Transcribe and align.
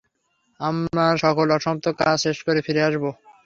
আমার 0.59 1.13
সকল 1.23 1.47
অসমাপ্ত 1.55 1.85
কাজ 2.01 2.15
শেষ 2.25 2.37
করে 2.45 2.59
ফিরে 2.65 2.81
আসবো। 2.87 3.09